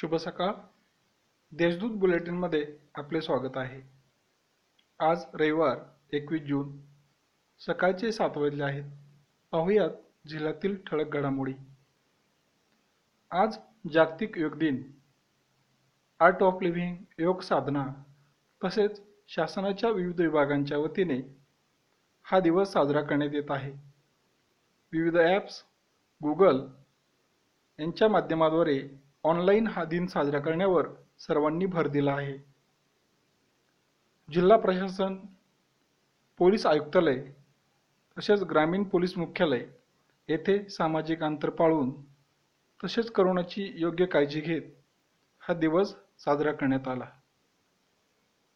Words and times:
शुभ 0.00 0.14
सकाळ. 0.14 0.52
देशदूत 1.52 1.90
बुलेटिनमध्ये 1.90 2.78
आपले 2.94 3.20
स्वागत 3.20 3.56
आहे. 3.56 3.80
आज 5.00 5.24
रविवार 5.34 5.78
एकवीस 6.12 6.42
जून. 6.42 6.78
सकाळचे 7.58 8.12
सात 8.12 8.36
वाजले 8.36 8.62
आहेत. 8.62 8.84
पाहुयात 9.50 9.90
जिल्ह्यातील 10.28 10.76
ठळक 10.86 11.08
घडामोडी. 11.08 11.52
आज 13.30 13.58
जागतिक 13.92 14.38
योग 14.38 14.56
दिन. 14.56 14.92
आर्ट 16.20 16.42
ऑफ 16.42 16.62
लिव्हिंग 16.62 16.96
योग 17.18 17.40
साधना 17.40 17.86
तसेच 18.64 19.02
शासनाच्या 19.28 19.90
विविध 19.90 20.20
विभागांच्या 20.20 20.78
वतीने 20.78 21.20
हा 22.22 22.40
दिवस 22.40 22.72
साजरा 22.72 23.02
करण्यात 23.02 23.34
येत 23.34 23.50
आहे. 23.50 23.72
विविध 24.92 25.16
ॲप्स 25.16 25.64
गुगल 26.22 26.66
यांच्या 27.78 28.08
माध्यमाद्वारे 28.08 29.09
ऑनलाईन 29.24 29.66
हा 29.66 29.84
दिन 29.84 30.06
साजरा 30.06 30.38
करण्यावर 30.38 30.86
सर्वांनी 31.18 31.66
भर 31.66 31.86
दिला 31.88 32.12
आहे. 32.12 32.38
जिल्हा 34.30 34.56
प्रशासन 34.56 35.16
पोलीस 36.38 36.66
आयुक्तालय 36.66 37.32
तसेच 38.18 38.42
ग्रामीण 38.42 38.84
पोलीस 38.84 39.18
मुख्यालय 39.18 39.66
येथे 40.28 40.68
सामाजिक 40.68 41.22
अंतर 41.22 41.50
पाळून 41.50 41.90
तसेच 42.84 43.10
करोनाची 43.10 43.72
योग्य 43.74 44.06
काळजी 44.06 44.40
घेत 44.40 44.62
हा 45.40 45.54
दिवस 45.54 45.94
साजरा 46.18 46.52
करण्यात 46.52 46.88
आला. 46.88 47.19